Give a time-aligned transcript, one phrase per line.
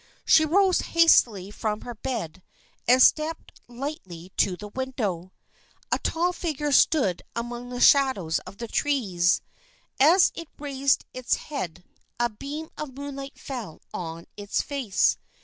[0.25, 2.41] She rose hastily from her bed
[2.87, 5.31] and stepped lightly to the window.
[5.91, 9.41] A tall figure stood among the shadows of the trees.
[9.99, 11.83] As it raised its head,
[12.19, 15.19] a beam of moonlight fell on its face.